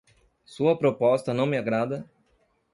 Sua 0.43 0.75
proposta 0.79 1.31
não 1.31 1.45
me 1.45 1.57
agrada 1.59 2.09